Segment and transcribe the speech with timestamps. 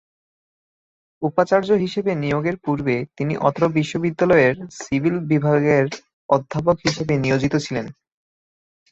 [1.21, 5.85] উপাচার্য হিসেবে নিয়োগের পূর্বে তিনি অত্র বিশ্ববিদ্যালয়ের সিভিল বিভাগের
[6.29, 7.85] অধ্যাপক হিসেবে নিয়োজিত ছিলেন।